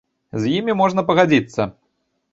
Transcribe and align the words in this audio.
З 0.45 0.53
імі 0.61 0.75
можна 0.79 1.05
пагадзіцца. 1.11 1.71